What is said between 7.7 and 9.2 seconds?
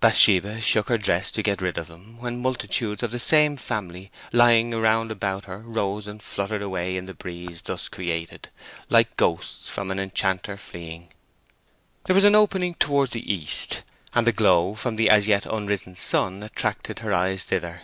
created, "like